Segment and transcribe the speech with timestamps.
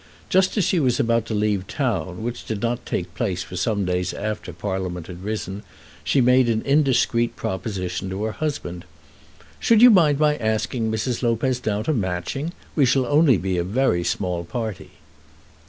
[0.29, 3.85] Just as she was about to leave town, which did not take place for some
[3.85, 5.61] days after Parliament had risen,
[6.03, 8.85] she made an indiscreet proposition to her husband.
[9.59, 11.21] "Should you mind my asking Mrs.
[11.21, 12.51] Lopez down to Matching?
[12.75, 14.89] We shall only be a very small party."